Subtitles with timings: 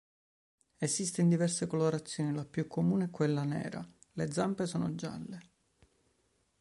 [0.79, 5.39] Esiste in diverse colorazioni, la più comune è quella nera; le zampe sono gialle.